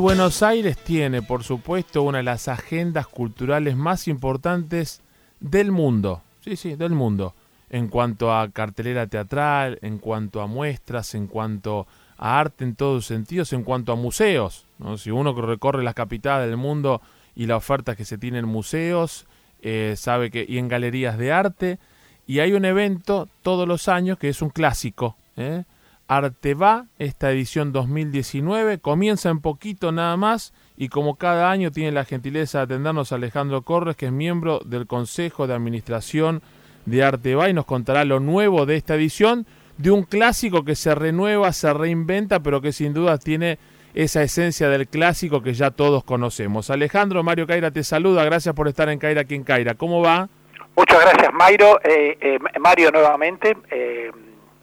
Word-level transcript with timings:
Buenos 0.00 0.42
Aires 0.42 0.78
tiene, 0.78 1.20
por 1.20 1.44
supuesto, 1.44 2.02
una 2.02 2.18
de 2.18 2.24
las 2.24 2.48
agendas 2.48 3.06
culturales 3.06 3.76
más 3.76 4.08
importantes 4.08 5.02
del 5.40 5.72
mundo. 5.72 6.22
Sí, 6.40 6.56
sí, 6.56 6.74
del 6.74 6.92
mundo. 6.92 7.34
En 7.68 7.88
cuanto 7.88 8.34
a 8.34 8.48
cartelera 8.48 9.06
teatral, 9.08 9.78
en 9.82 9.98
cuanto 9.98 10.40
a 10.40 10.46
muestras, 10.46 11.14
en 11.14 11.26
cuanto 11.26 11.86
a 12.16 12.40
arte 12.40 12.64
en 12.64 12.76
todos 12.76 13.04
sentidos, 13.04 13.52
en 13.52 13.62
cuanto 13.62 13.92
a 13.92 13.96
museos. 13.96 14.64
¿no? 14.78 14.96
Si 14.96 15.10
uno 15.10 15.34
recorre 15.38 15.84
las 15.84 15.94
capitales 15.94 16.48
del 16.48 16.56
mundo 16.56 17.02
y 17.36 17.44
la 17.44 17.56
oferta 17.56 17.94
que 17.94 18.06
se 18.06 18.16
tiene 18.16 18.38
en 18.38 18.46
museos, 18.46 19.26
eh, 19.60 19.96
sabe 19.98 20.30
que 20.30 20.46
y 20.48 20.56
en 20.56 20.68
galerías 20.68 21.18
de 21.18 21.30
arte, 21.30 21.78
y 22.26 22.40
hay 22.40 22.54
un 22.54 22.64
evento 22.64 23.28
todos 23.42 23.68
los 23.68 23.86
años 23.86 24.18
que 24.18 24.30
es 24.30 24.40
un 24.40 24.48
clásico. 24.48 25.16
¿eh? 25.36 25.64
Arte 26.10 26.54
va, 26.54 26.86
esta 26.98 27.30
edición 27.30 27.70
2019, 27.70 28.80
comienza 28.80 29.28
en 29.28 29.38
poquito 29.38 29.92
nada 29.92 30.16
más 30.16 30.52
y 30.76 30.88
como 30.88 31.14
cada 31.14 31.52
año 31.52 31.70
tiene 31.70 31.92
la 31.92 32.04
gentileza 32.04 32.58
de 32.58 32.64
atendernos 32.64 33.12
Alejandro 33.12 33.62
Corres, 33.62 33.94
que 33.94 34.06
es 34.06 34.12
miembro 34.12 34.58
del 34.64 34.88
Consejo 34.88 35.46
de 35.46 35.54
Administración 35.54 36.42
de 36.84 37.04
Arte 37.04 37.36
va 37.36 37.48
y 37.48 37.52
nos 37.52 37.64
contará 37.64 38.04
lo 38.04 38.18
nuevo 38.18 38.66
de 38.66 38.74
esta 38.74 38.96
edición, 38.96 39.46
de 39.78 39.92
un 39.92 40.02
clásico 40.02 40.64
que 40.64 40.74
se 40.74 40.96
renueva, 40.96 41.52
se 41.52 41.72
reinventa, 41.72 42.40
pero 42.40 42.60
que 42.60 42.72
sin 42.72 42.92
duda 42.92 43.16
tiene 43.18 43.60
esa 43.94 44.24
esencia 44.24 44.68
del 44.68 44.88
clásico 44.88 45.44
que 45.44 45.54
ya 45.54 45.70
todos 45.70 46.02
conocemos. 46.02 46.70
Alejandro, 46.70 47.22
Mario 47.22 47.46
Caira 47.46 47.70
te 47.70 47.84
saluda, 47.84 48.24
gracias 48.24 48.56
por 48.56 48.66
estar 48.66 48.88
en 48.88 48.98
Caira 48.98 49.20
aquí 49.20 49.36
en 49.36 49.44
Caira. 49.44 49.74
¿Cómo 49.74 50.02
va? 50.02 50.28
Muchas 50.76 51.00
gracias, 51.02 51.32
Mario. 51.32 51.80
Eh, 51.84 52.18
eh, 52.20 52.38
Mario, 52.58 52.90
nuevamente. 52.90 53.56
Eh, 53.70 54.10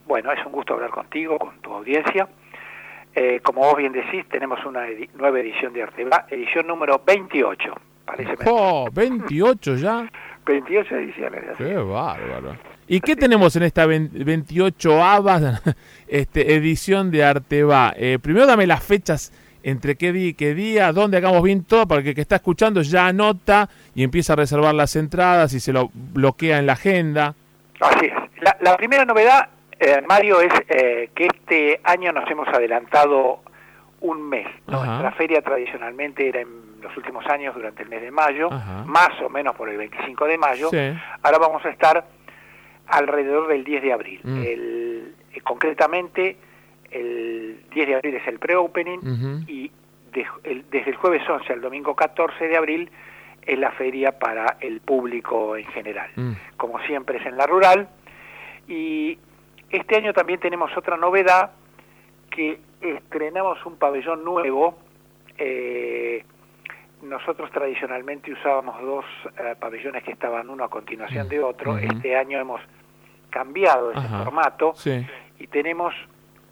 bueno, 0.08 0.32
es 0.32 0.44
un 0.44 0.52
gusto 0.52 0.74
hablar 0.74 0.90
contigo, 0.90 1.38
con 1.38 1.60
tu 1.60 1.72
audiencia. 1.72 2.26
Eh, 3.14 3.40
como 3.42 3.60
vos 3.60 3.76
bien 3.76 3.92
decís, 3.92 4.24
tenemos 4.30 4.64
una 4.64 4.88
edi 4.88 5.08
nueva 5.14 5.38
edición 5.40 5.72
de 5.72 5.82
Arteba, 5.82 6.26
edición 6.30 6.66
número 6.66 7.02
28. 7.06 7.74
Parece 8.04 8.34
¡Oh, 8.46 8.88
28 8.92 9.76
ya! 9.76 10.10
28 10.46 10.96
ediciones. 10.96 11.42
¡Qué 11.58 11.74
bárbaro! 11.74 12.56
¿Y 12.86 13.00
qué 13.00 13.16
tenemos 13.16 13.54
en 13.56 13.64
esta 13.64 13.84
28 13.84 15.02
ava 15.02 15.60
este, 16.08 16.54
edición 16.54 17.10
de 17.10 17.22
Arteba? 17.22 17.92
Eh, 17.96 18.18
primero 18.20 18.46
dame 18.46 18.66
las 18.66 18.82
fechas 18.82 19.30
entre 19.62 19.96
qué 19.96 20.12
día 20.12 20.28
y 20.28 20.34
qué 20.34 20.54
día, 20.54 20.92
dónde 20.92 21.18
hagamos 21.18 21.42
bien 21.42 21.64
todo, 21.64 21.86
para 21.86 22.02
que 22.02 22.10
el 22.10 22.14
que 22.14 22.22
está 22.22 22.36
escuchando 22.36 22.80
ya 22.80 23.08
anota 23.08 23.68
y 23.94 24.04
empieza 24.04 24.32
a 24.32 24.36
reservar 24.36 24.74
las 24.74 24.96
entradas 24.96 25.52
y 25.52 25.60
se 25.60 25.74
lo 25.74 25.90
bloquea 25.92 26.58
en 26.58 26.66
la 26.66 26.72
agenda. 26.74 27.34
Así 27.80 28.06
es. 28.06 28.14
La, 28.42 28.56
la 28.60 28.76
primera 28.78 29.04
novedad 29.04 29.50
eh, 29.80 30.02
Mario, 30.08 30.40
es 30.40 30.52
eh, 30.68 31.10
que 31.14 31.26
este 31.26 31.80
año 31.84 32.12
nos 32.12 32.28
hemos 32.30 32.48
adelantado 32.48 33.40
un 34.00 34.28
mes. 34.28 34.46
Nuestra 34.66 35.12
feria 35.12 35.42
tradicionalmente 35.42 36.28
era 36.28 36.40
en 36.40 36.80
los 36.80 36.96
últimos 36.96 37.26
años 37.26 37.54
durante 37.54 37.82
el 37.82 37.88
mes 37.88 38.02
de 38.02 38.10
mayo, 38.10 38.48
más 38.86 39.10
o 39.22 39.28
menos 39.28 39.56
por 39.56 39.68
el 39.68 39.76
25 39.76 40.24
de 40.26 40.38
mayo. 40.38 40.70
Ahora 41.22 41.38
vamos 41.38 41.64
a 41.64 41.70
estar 41.70 42.04
alrededor 42.86 43.48
del 43.48 43.64
10 43.64 43.82
de 43.82 43.92
abril. 43.92 44.20
Mm. 44.22 44.42
El, 44.42 45.14
eh, 45.32 45.40
concretamente, 45.42 46.36
el 46.90 47.64
10 47.70 47.88
de 47.88 47.94
abril 47.94 48.14
es 48.14 48.26
el 48.28 48.38
pre-opening 48.38 49.44
y 49.46 49.70
desde 50.12 50.90
el 50.90 50.96
jueves 50.96 51.28
11 51.28 51.52
al 51.52 51.60
domingo 51.60 51.94
14 51.94 52.48
de 52.48 52.56
abril 52.56 52.90
es 53.42 53.58
la 53.58 53.70
feria 53.72 54.18
para 54.18 54.56
el 54.60 54.80
público 54.80 55.56
en 55.56 55.66
general. 55.66 56.10
Mm. 56.16 56.32
Como 56.56 56.80
siempre 56.80 57.18
es 57.18 57.26
en 57.26 57.36
la 57.36 57.46
rural. 57.46 57.88
Y 58.66 59.18
este 59.70 59.96
año 59.96 60.12
también 60.12 60.40
tenemos 60.40 60.74
otra 60.76 60.96
novedad, 60.96 61.50
que 62.30 62.60
estrenamos 62.80 63.64
un 63.66 63.76
pabellón 63.76 64.24
nuevo. 64.24 64.78
Eh, 65.36 66.24
nosotros 67.02 67.50
tradicionalmente 67.50 68.32
usábamos 68.32 68.80
dos 68.82 69.04
eh, 69.38 69.54
pabellones 69.58 70.02
que 70.02 70.12
estaban 70.12 70.50
uno 70.50 70.64
a 70.64 70.68
continuación 70.68 71.28
de 71.28 71.40
otro. 71.42 71.78
Este 71.78 72.16
año 72.16 72.38
hemos 72.38 72.60
cambiado 73.30 73.92
ese 73.92 74.08
formato 74.08 74.74
y 75.38 75.46
tenemos 75.48 75.94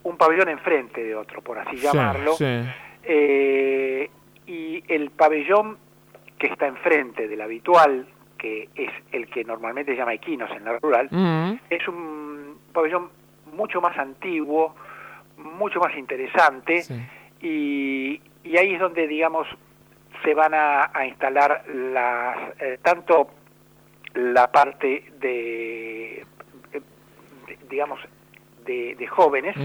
un 0.05 0.17
pabellón 0.17 0.49
enfrente 0.49 1.03
de 1.03 1.17
otro, 1.17 1.43
por 1.43 1.59
así 1.59 1.77
llamarlo. 1.77 2.37
Eh, 2.39 4.11
y 4.47 4.85
el 4.89 5.11
pabellón 5.11 5.79
que 6.39 6.47
está 6.49 6.67
enfrente 6.67 7.27
del 7.27 7.41
habitual, 7.41 8.07
que 8.39 8.69
es 8.75 8.91
el 9.11 9.29
que 9.29 9.43
normalmente 9.43 9.93
se 9.93 9.99
llama 9.99 10.15
equinos 10.15 10.51
en 10.51 10.65
la 10.65 10.79
rural, 10.79 11.09
es 11.71 11.89
un 11.89 12.26
pabellón 12.77 13.09
mucho 13.55 13.81
más 13.81 13.97
antiguo, 13.97 14.75
mucho 15.39 15.81
más 15.81 15.97
interesante, 15.97 16.85
y, 17.41 18.21
ahí 18.45 18.75
es 18.75 18.81
donde, 18.81 19.07
digamos, 19.09 19.49
se 20.23 20.35
van 20.35 20.53
a, 20.55 20.91
instalar 21.07 21.65
las, 21.75 22.37
eh, 22.61 22.79
tanto 22.83 23.31
la 24.15 24.51
parte 24.53 25.11
de, 25.21 26.25
digamos, 27.71 27.99
de, 28.67 29.07
jóvenes, 29.07 29.57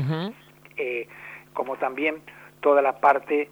eh, 0.77 1.07
como 1.53 1.75
también 1.75 2.21
toda 2.61 2.81
la 2.81 2.99
parte 2.99 3.49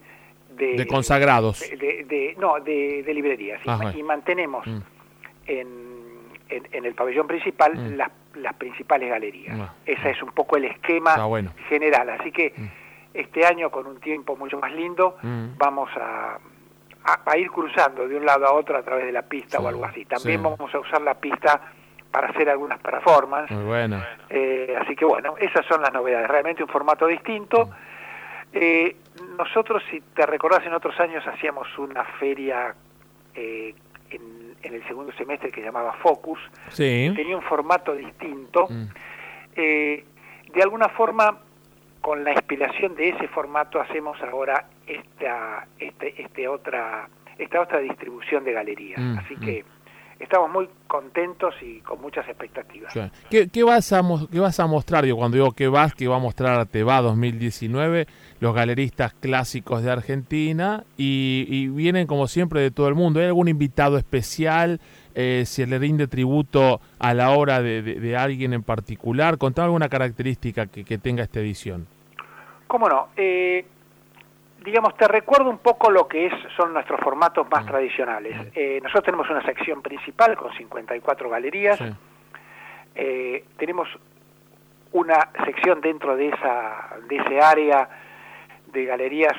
de... 0.56 0.74
De 0.76 0.86
consagrados. 0.86 1.60
De, 1.60 2.34
no, 2.38 2.60
de, 2.60 3.04
librerías. 3.12 3.60
Y, 3.94 4.02
mantenemos 4.02 4.66
mm. 4.66 4.78
en 5.46 5.89
en, 6.50 6.84
el 6.84 6.94
pabellón 6.94 7.26
principal 7.26 7.74
mm. 7.74 7.96
las, 7.96 8.10
las, 8.34 8.54
principales 8.54 9.10
galerías. 9.10 9.58
Ah, 9.58 9.74
Ese 9.86 10.08
ah. 10.08 10.10
es 10.10 10.22
un 10.22 10.32
poco 10.32 10.56
el 10.56 10.66
esquema 10.66 11.16
general. 11.68 12.10
Así 12.10 12.32
que 12.32 12.52
mm. 12.56 12.66
este 13.14 13.46
año, 13.46 13.70
con 13.70 13.86
un 13.86 14.00
tiempo 14.00 14.36
mucho 14.36 14.58
más 14.58 14.72
lindo, 14.72 15.16
mm. 15.22 15.56
vamos 15.56 15.90
a, 15.96 16.38
a, 17.04 17.38
ir 17.38 17.50
cruzando 17.50 18.06
de 18.06 18.16
un 18.16 18.26
lado 18.26 18.46
a 18.46 18.52
otro 18.52 18.76
a 18.76 18.82
través 18.82 19.06
de 19.06 19.12
la 19.12 19.22
pista 19.22 19.58
o 19.58 19.68
algo 19.68 19.84
así. 19.84 20.04
También 20.04 20.42
vamos 20.42 20.74
a 20.74 20.78
usar 20.78 21.02
la 21.02 21.14
pista 21.14 21.60
para 22.10 22.28
hacer 22.28 22.48
algunas 22.48 22.78
performances. 22.80 23.56
bueno. 23.64 24.02
Eh, 24.28 24.76
así 24.80 24.96
que 24.96 25.04
bueno, 25.04 25.34
esas 25.38 25.64
son 25.66 25.80
las 25.82 25.92
novedades. 25.92 26.28
Realmente 26.28 26.62
un 26.62 26.68
formato 26.68 27.06
distinto. 27.06 27.70
Eh, 28.52 28.96
nosotros, 29.38 29.82
si 29.90 30.00
te 30.00 30.26
recordás, 30.26 30.66
en 30.66 30.74
otros 30.74 30.98
años 30.98 31.24
hacíamos 31.26 31.66
una 31.78 32.04
feria 32.04 32.74
eh, 33.34 33.74
en, 34.10 34.49
el 34.62 34.86
segundo 34.86 35.12
semestre 35.12 35.50
que 35.50 35.62
llamaba 35.62 35.92
Focus, 35.94 36.38
tenía 36.76 37.36
un 37.36 37.42
formato 37.42 37.94
distinto. 37.94 38.66
Mm. 38.68 38.84
Eh, 39.56 40.04
de 40.52 40.62
alguna 40.62 40.88
forma, 40.88 41.38
con 42.00 42.24
la 42.24 42.32
inspiración 42.32 42.94
de 42.94 43.10
ese 43.10 43.28
formato, 43.28 43.80
hacemos 43.80 44.20
ahora 44.22 44.66
esta, 44.86 45.66
este, 45.78 46.20
este 46.20 46.48
otra, 46.48 47.08
esta 47.38 47.60
otra 47.60 47.78
distribución 47.78 48.44
de 48.44 48.52
galerías. 48.52 49.00
Mm, 49.00 49.18
Así 49.18 49.36
mm. 49.36 49.40
que 49.40 49.64
estamos 50.20 50.50
muy 50.50 50.68
contentos 50.86 51.54
y 51.62 51.80
con 51.80 52.00
muchas 52.00 52.28
expectativas. 52.28 52.92
¿Qué, 53.30 53.64
vas 53.64 53.92
a, 53.92 54.02
¿Qué 54.30 54.38
vas 54.38 54.60
a 54.60 54.66
mostrar? 54.66 55.06
Yo 55.06 55.16
cuando 55.16 55.36
digo 55.36 55.52
que 55.52 55.66
vas, 55.66 55.94
que 55.94 56.06
va 56.06 56.16
a 56.16 56.20
mostrar 56.20 56.58
va 56.66 57.00
2019, 57.00 58.06
los 58.38 58.54
galeristas 58.54 59.14
clásicos 59.14 59.82
de 59.82 59.90
Argentina 59.90 60.84
y, 60.96 61.68
vienen 61.68 62.06
como 62.06 62.26
siempre 62.26 62.60
de 62.60 62.70
todo 62.70 62.88
el 62.88 62.94
mundo. 62.94 63.20
¿Hay 63.20 63.26
algún 63.26 63.48
invitado 63.48 63.96
especial? 63.96 64.80
Eh, 65.14 65.44
¿Se 65.46 65.66
le 65.66 65.78
rinde 65.78 66.06
tributo 66.06 66.80
a 66.98 67.14
la 67.14 67.30
obra 67.30 67.62
de, 67.62 68.16
alguien 68.16 68.52
en 68.52 68.62
particular? 68.62 69.38
Contame 69.38 69.66
alguna 69.66 69.88
característica 69.88 70.66
que, 70.66 70.98
tenga 70.98 71.22
esta 71.22 71.40
edición. 71.40 71.86
¿Cómo 72.66 72.88
no? 72.88 73.08
Eh, 73.16 73.64
digamos, 74.70 74.96
te 74.96 75.08
recuerdo 75.08 75.50
un 75.50 75.58
poco 75.58 75.90
lo 75.90 76.06
que 76.06 76.26
es, 76.26 76.32
son 76.56 76.72
nuestros 76.72 77.00
formatos 77.00 77.44
más 77.50 77.64
mm. 77.64 77.66
tradicionales. 77.66 78.36
Eh, 78.54 78.78
nosotros 78.80 79.04
tenemos 79.04 79.28
una 79.28 79.42
sección 79.42 79.82
principal 79.82 80.36
con 80.36 80.52
54 80.52 81.28
galerías. 81.28 81.80
Eh, 82.94 83.44
tenemos 83.56 83.88
una 84.92 85.28
sección 85.44 85.80
dentro 85.80 86.16
de 86.16 86.28
esa 86.28 86.96
de 87.08 87.16
ese 87.16 87.40
área 87.40 87.88
de 88.66 88.84
galerías, 88.84 89.34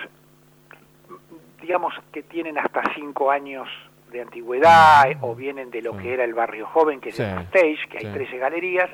digamos 1.62 1.94
que 2.12 2.24
tienen 2.24 2.58
hasta 2.58 2.82
cinco 2.94 3.32
años 3.32 3.70
de 4.12 4.22
antigüedad 4.22 5.16
mm. 5.16 5.24
o 5.24 5.34
vienen 5.34 5.72
de 5.72 5.82
lo 5.82 5.96
que 5.96 6.14
era 6.14 6.26
el 6.26 6.34
barrio 6.34 6.68
joven, 6.68 7.00
que 7.00 7.10
es 7.10 7.20
el 7.20 7.40
Stage, 7.44 7.88
que 7.90 8.00
hay 8.00 8.14
13 8.14 8.38
galerías. 8.38 8.90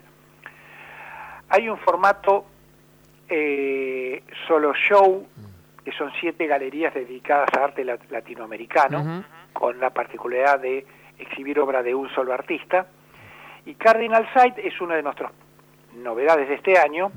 Hay 1.49 1.67
un 1.67 1.77
formato 1.79 2.45
eh, 3.29 4.23
solo 4.47 4.73
show 4.73 5.27
que 5.87 5.93
son 5.93 6.11
siete 6.19 6.47
galerías 6.47 6.93
dedicadas 6.93 7.47
a 7.57 7.63
arte 7.63 7.85
latinoamericano, 7.85 9.23
con 9.53 9.79
la 9.79 9.89
particularidad 9.91 10.59
de 10.59 10.85
exhibir 11.17 11.57
obra 11.61 11.81
de 11.81 11.95
un 11.95 12.09
solo 12.09 12.33
artista. 12.33 12.87
Y 13.65 13.73
Cardinal 13.75 14.27
Site 14.33 14.67
es 14.67 14.81
una 14.81 14.95
de 14.95 15.03
nuestras 15.03 15.31
novedades 15.95 16.49
de 16.49 16.55
este 16.55 16.77
año, 16.77 17.09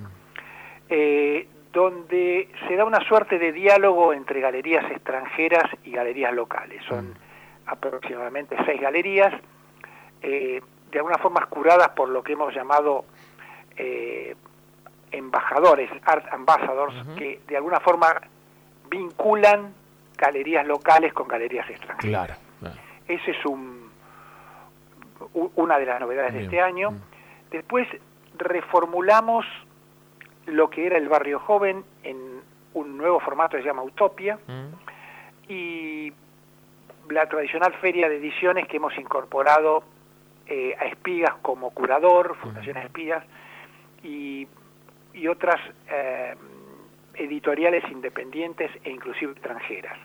eh, 0.88 1.48
donde 1.72 2.48
se 2.68 2.76
da 2.76 2.84
una 2.84 3.00
suerte 3.08 3.40
de 3.40 3.50
diálogo 3.50 4.12
entre 4.12 4.40
galerías 4.40 4.88
extranjeras 4.88 5.64
y 5.82 5.90
galerías 5.90 6.32
locales. 6.32 6.80
Son 6.84 7.12
aproximadamente 7.66 8.56
seis 8.66 8.80
galerías, 8.80 9.34
eh, 10.22 10.60
de 10.92 10.98
alguna 11.00 11.18
forma 11.18 11.44
curadas 11.46 11.88
por 11.88 12.08
lo 12.08 12.22
que 12.22 12.34
hemos 12.34 12.54
llamado 12.54 13.04
eh, 13.76 14.36
embajadores, 15.10 15.90
art 16.04 16.24
ambassadors, 16.32 16.94
que 17.16 17.40
de 17.48 17.56
alguna 17.56 17.80
forma 17.80 18.14
vinculan 18.90 19.72
galerías 20.18 20.66
locales 20.66 21.12
con 21.12 21.28
galerías 21.28 21.68
extranjeras. 21.70 22.38
Claro. 22.60 22.74
Ese 23.08 23.30
es 23.30 23.46
un, 23.46 23.90
una 25.56 25.78
de 25.78 25.86
las 25.86 26.00
novedades 26.00 26.34
de 26.34 26.44
este 26.44 26.60
año. 26.60 26.90
Mm. 26.90 27.00
Después 27.50 27.88
reformulamos 28.36 29.46
lo 30.46 30.70
que 30.70 30.86
era 30.86 30.98
el 30.98 31.08
barrio 31.08 31.38
joven 31.40 31.84
en 32.02 32.40
un 32.74 32.96
nuevo 32.96 33.18
formato 33.20 33.56
que 33.56 33.62
se 33.62 33.68
llama 33.68 33.82
Utopia 33.82 34.38
mm. 34.46 35.50
y 35.50 36.12
la 37.08 37.28
tradicional 37.28 37.72
feria 37.74 38.08
de 38.08 38.16
ediciones 38.16 38.68
que 38.68 38.76
hemos 38.76 38.96
incorporado 38.96 39.82
eh, 40.46 40.76
a 40.78 40.84
Espigas 40.86 41.34
como 41.42 41.70
curador, 41.70 42.36
Fundación 42.36 42.76
Espigas, 42.76 43.24
y, 44.02 44.46
y 45.12 45.26
otras 45.26 45.60
eh, 45.88 46.34
editoriales 47.20 47.84
independientes 47.90 48.70
e 48.82 48.90
inclusive 48.90 49.32
extranjeras. 49.32 49.98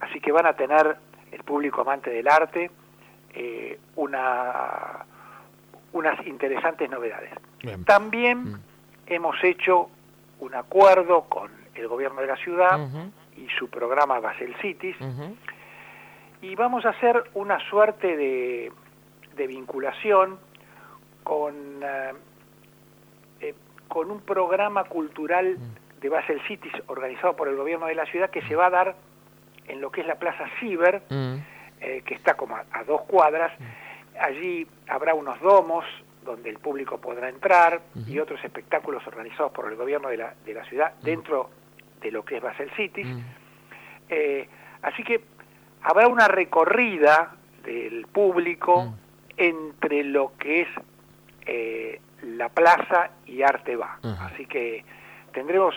Así 0.00 0.20
que 0.20 0.32
van 0.32 0.46
a 0.46 0.54
tener 0.54 0.96
el 1.32 1.42
público 1.42 1.80
amante 1.80 2.10
del 2.10 2.28
arte 2.28 2.70
eh, 3.34 3.78
una, 3.96 5.04
unas 5.92 6.26
interesantes 6.26 6.88
novedades. 6.88 7.32
También 7.84 8.44
mm. 8.44 8.60
hemos 9.06 9.42
hecho 9.42 9.90
un 10.40 10.54
acuerdo 10.54 11.22
con 11.24 11.50
el 11.74 11.88
gobierno 11.88 12.20
de 12.20 12.26
la 12.26 12.36
ciudad 12.36 12.78
y 13.36 13.48
su 13.58 13.68
programa 13.68 14.20
Basel 14.20 14.54
Cities 14.62 14.96
y 16.42 16.54
vamos 16.54 16.84
a 16.84 16.90
hacer 16.90 17.24
una 17.34 17.58
suerte 17.68 18.16
de, 18.16 18.72
de 19.36 19.46
vinculación 19.46 20.38
con, 21.22 21.54
eh, 21.82 22.12
eh, 23.40 23.54
con 23.88 24.10
un 24.10 24.20
programa 24.20 24.84
cultural 24.84 25.56
mm. 25.58 25.85
De 26.06 26.10
Basel 26.10 26.40
Cities 26.46 26.72
organizado 26.86 27.34
por 27.34 27.48
el 27.48 27.56
gobierno 27.56 27.86
de 27.86 27.96
la 27.96 28.06
ciudad 28.06 28.30
que 28.30 28.42
se 28.42 28.54
va 28.54 28.66
a 28.66 28.70
dar 28.70 28.96
en 29.66 29.80
lo 29.80 29.90
que 29.90 30.02
es 30.02 30.06
la 30.06 30.14
Plaza 30.14 30.44
Ciber, 30.60 31.02
mm. 31.10 31.34
eh, 31.80 32.02
que 32.06 32.14
está 32.14 32.34
como 32.34 32.56
a, 32.56 32.84
dos 32.84 33.02
cuadras. 33.02 33.52
Mm. 33.58 33.64
Allí 34.20 34.66
habrá 34.88 35.14
unos 35.14 35.40
domos 35.40 35.84
donde 36.24 36.50
el 36.50 36.58
público 36.58 36.98
podrá 37.00 37.28
entrar 37.28 37.82
y 38.06 38.18
otros 38.18 38.42
espectáculos 38.44 39.06
organizados 39.06 39.52
por 39.52 39.70
el 39.70 39.76
gobierno 39.76 40.08
de 40.08 40.16
la, 40.16 40.34
de 40.44 40.54
la 40.54 40.64
ciudad 40.64 40.94
dentro 41.02 41.50
de 42.00 42.10
lo 42.10 42.24
que 42.24 42.36
es 42.36 42.42
Basel 42.42 42.70
Cities. 42.76 43.06
así 44.82 45.04
que 45.04 45.22
habrá 45.82 46.08
una 46.08 46.26
recorrida 46.26 47.36
del 47.64 48.06
público 48.06 48.94
entre 49.36 50.02
lo 50.02 50.32
que 50.36 50.62
es 50.62 50.68
eh, 51.46 52.00
la 52.22 52.48
plaza 52.48 53.10
y 53.26 53.42
Arte 53.42 53.76
va. 53.76 53.98
Así 54.02 54.46
que 54.46 54.84
tendremos 55.36 55.74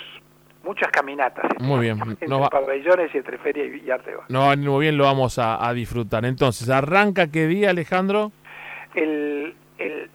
muchas 0.64 0.90
caminatas 0.90 1.46
muy 1.60 1.82
bien. 1.82 2.00
entre 2.02 2.28
pabellones 2.50 3.14
y 3.14 3.18
entre 3.18 3.38
feria 3.40 3.66
y 3.66 3.92
Arte. 3.92 4.14
No, 4.30 4.56
muy 4.56 4.86
bien, 4.86 4.98
lo 4.98 5.04
vamos 5.04 5.38
a, 5.38 5.74
disfrutar. 5.74 6.24
Entonces, 6.24 6.70
¿arranca 6.70 7.28
qué 7.28 7.46
día, 7.46 7.72
Alejandro? 7.72 8.32
El, 8.96 9.54
el, 9.78 10.10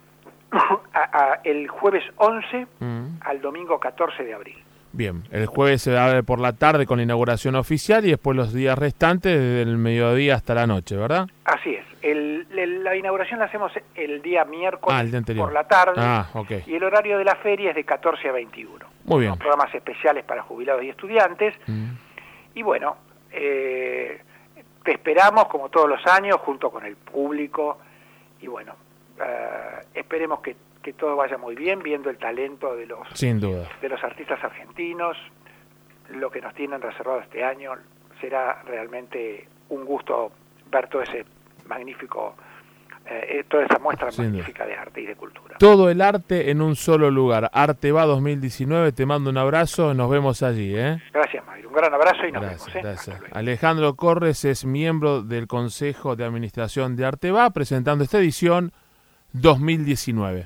el 1.45 1.69
jueves 1.69 2.05
11 2.17 2.67
mm. 2.81 3.07
al 3.21 3.41
domingo 3.43 3.79
14 3.79 4.25
de 4.25 4.33
abril. 4.33 4.57
Bien, 4.93 5.25
el 5.31 5.45
jueves 5.45 5.83
se 5.83 5.99
abre 5.99 6.23
por 6.23 6.41
la 6.41 6.55
tarde 6.55 6.87
con 6.87 6.97
la 6.97 7.03
inauguración 7.03 7.57
oficial 7.57 8.07
y 8.07 8.11
después 8.11 8.35
los 8.35 8.55
días 8.55 8.79
restantes 8.79 9.39
desde 9.39 9.63
el 9.63 9.77
mediodía 9.77 10.37
hasta 10.37 10.55
la 10.55 10.67
noche, 10.67 10.97
¿verdad? 10.97 11.27
Así 11.45 11.75
es. 11.75 11.85
La 12.67 12.97
inauguración 12.97 13.39
la 13.39 13.47
hacemos 13.47 13.73
el 13.95 14.23
día 14.23 14.45
miércoles 14.45 15.15
ah, 15.15 15.35
por 15.37 15.53
la 15.53 15.65
tarde 15.65 15.95
ah, 15.99 16.27
y 16.67 16.75
el 16.75 16.85
horario 16.85 17.19
de 17.19 17.25
la 17.25 17.37
feria 17.37 17.71
es 17.71 17.77
de 17.77 17.85
14 17.85 18.29
a 18.29 18.33
21. 18.33 18.87
Muy 19.05 19.21
bien. 19.21 19.37
programas 19.37 19.75
especiales 19.75 20.25
para 20.25 20.43
jubilados 20.43 20.83
y 20.83 20.89
estudiantes. 20.89 21.55
Mm. 21.67 21.91
Y 22.55 22.63
bueno, 22.63 22.97
eh, 23.31 24.21
te 24.83 24.93
esperamos 24.93 25.47
como 25.49 25.69
todos 25.69 25.89
los 25.89 26.07
años 26.07 26.37
junto 26.41 26.71
con 26.71 26.85
el 26.87 26.97
público 26.97 27.79
y 28.41 28.47
bueno, 28.47 28.75
eh, 29.21 29.81
esperemos 29.95 30.41
que 30.41 30.57
que 30.85 30.93
todo 30.93 31.17
vaya 31.17 31.39
muy 31.39 31.57
bien, 31.57 31.83
viendo 31.83 32.11
el 32.11 32.19
talento 32.19 32.77
de 32.77 32.87
los, 32.87 33.09
Sin 33.15 33.41
duda. 33.41 33.69
de 33.81 33.89
los 33.89 34.05
artistas 34.05 34.45
argentinos, 34.45 35.17
lo 36.11 36.31
que 36.31 36.43
nos 36.43 36.55
tienen 36.55 36.81
reservado 36.81 37.21
este 37.21 37.43
año. 37.43 37.73
Será 38.21 38.63
realmente 38.67 39.49
un 39.71 39.85
gusto 39.87 40.31
ver 40.71 40.89
todo 40.89 41.03
ese 41.03 41.25
magnífico, 41.67 42.37
eh, 43.07 43.41
eh, 43.41 43.45
toda 43.49 43.65
esa 43.65 43.79
muestra 43.79 44.09
magnífica 44.17 44.65
de 44.65 44.75
arte 44.75 45.03
y 45.03 45.07
de 45.07 45.15
cultura. 45.15 45.57
Todo 45.59 45.91
el 45.91 46.01
arte 46.01 46.51
en 46.51 46.63
un 46.63 46.75
solo 46.75 47.11
lugar. 47.11 47.51
Arte 47.53 47.93
va 47.93 48.07
2019, 48.07 48.93
te 48.93 49.05
mando 49.05 49.29
un 49.29 49.37
abrazo, 49.37 49.93
nos 49.93 50.09
vemos 50.09 50.43
allí. 50.43 50.75
¿eh? 50.75 50.99
Gracias, 51.13 51.45
Mario. 51.47 51.69
Un 51.69 51.75
gran 51.75 51.93
abrazo 51.93 52.27
y 52.27 52.33
nos 52.33 52.43
vemos. 52.43 52.75
¿eh? 52.75 52.81
Gracias. 52.83 53.21
Alejandro 53.33 53.95
Corres 53.95 54.45
es 54.47 54.65
miembro 54.65 55.23
del 55.23 55.47
Consejo 55.47 56.17
de 56.17 56.25
Administración 56.25 56.97
de 56.97 57.05
Arte 57.05 57.31
va, 57.31 57.51
presentando 57.51 58.05
esta 58.05 58.19
edición 58.19 58.73
2019. 59.33 60.43